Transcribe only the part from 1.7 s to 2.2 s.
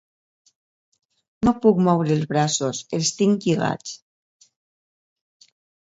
moure